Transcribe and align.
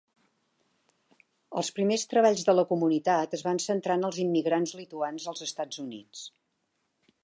Els 1.61 1.69
primers 1.79 2.07
treballs 2.15 2.47
de 2.49 2.57
la 2.57 2.65
comunitat 2.71 3.37
es 3.39 3.45
van 3.51 3.63
centrar 3.69 4.01
en 4.01 4.11
els 4.11 4.21
immigrants 4.27 4.77
lituans 4.83 5.31
als 5.33 5.49
Estats 5.51 5.89
Units. 5.89 6.31